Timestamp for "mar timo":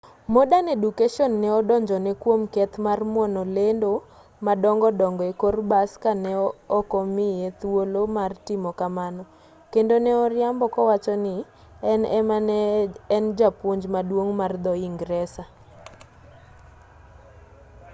8.17-8.71